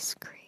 [0.00, 0.39] ice cream,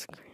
[0.00, 0.31] cream,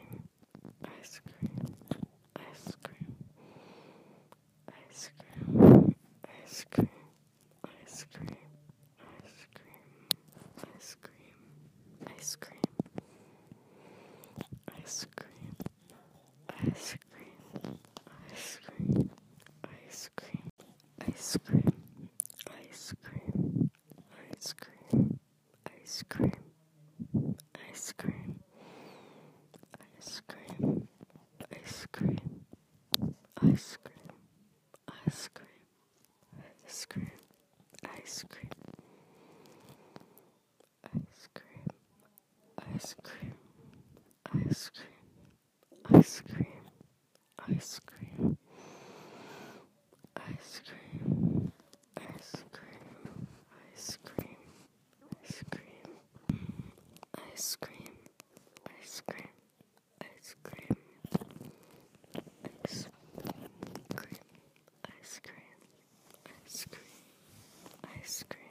[68.08, 68.48] ice cream,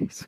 [0.00, 0.26] ice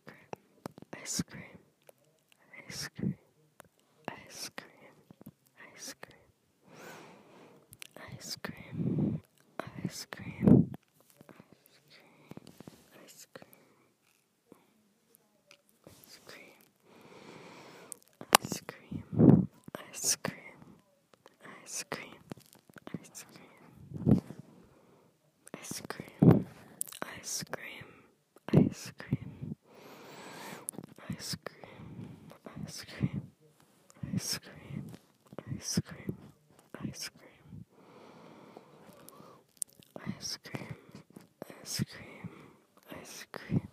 [43.06, 43.65] ice cream,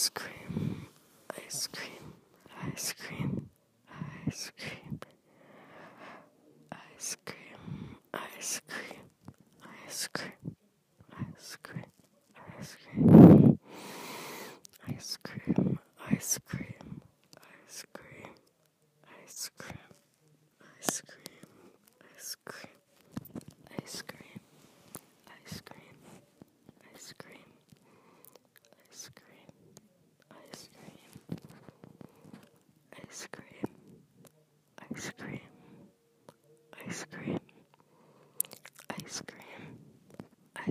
[0.00, 0.86] ice cream,
[1.46, 2.14] ice cream,
[2.72, 3.29] ice cream.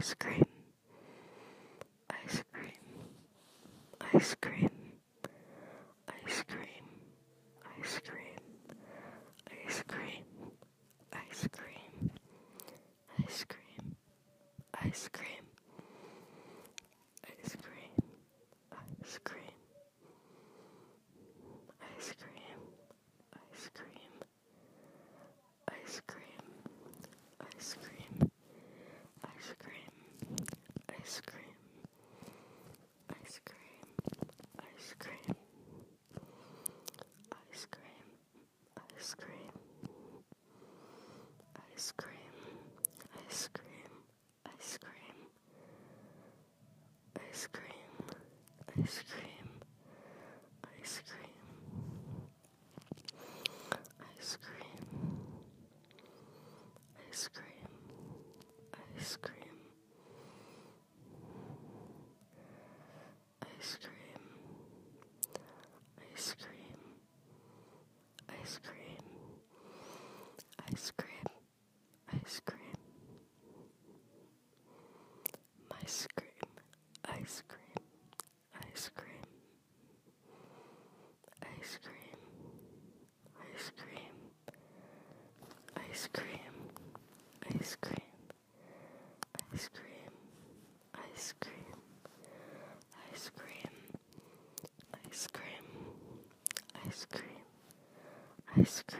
[0.09, 0.45] ice cream,
[2.09, 2.71] ice cream,
[4.15, 4.69] ice cream,
[6.25, 6.85] ice cream,
[7.79, 8.39] ice cream,
[9.67, 10.25] ice cream,
[11.13, 12.09] ice cream,
[13.23, 13.95] ice cream,
[14.83, 15.38] ice cream.
[31.09, 31.55] ice cream,
[33.09, 33.81] ice cream,
[34.59, 35.35] ice cream,
[37.51, 38.05] ice cream,
[38.95, 39.53] ice cream,
[41.73, 42.29] ice cream,
[43.27, 43.89] ice cream,
[44.59, 45.15] ice cream,
[47.17, 47.79] ice cream,
[48.77, 49.49] ice cream,
[50.79, 51.37] ice cream,
[54.19, 54.68] ice cream.
[98.69, 98.98] risk.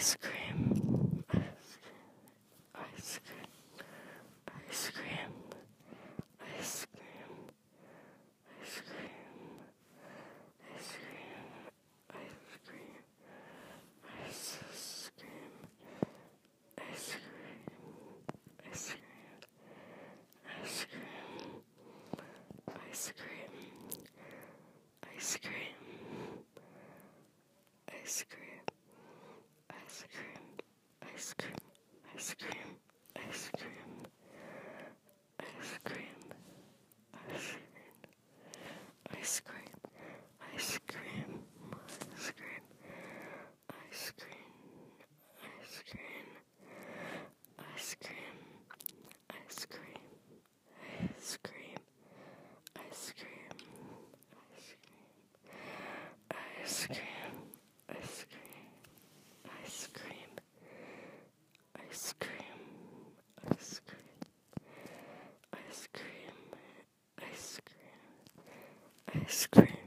[0.00, 1.22] ice cream,
[2.74, 3.50] ice cream,
[4.70, 5.32] ice cream,
[6.58, 7.52] ice cream,
[8.62, 9.12] ice cream,
[12.00, 12.96] ice cream,
[14.16, 14.46] ice
[14.88, 15.60] cream,
[16.78, 17.60] ice cream,
[18.72, 19.18] ice cream,
[20.62, 21.60] ice cream,
[22.88, 23.52] ice cream,
[25.14, 25.59] ice cream.
[31.20, 31.54] ice cream,
[32.16, 32.76] ice cream,
[33.28, 33.79] ice cream.
[69.30, 69.79] ice cream.